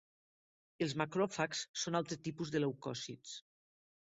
[0.85, 3.37] Els macròfags són altres tipus de leucòcits.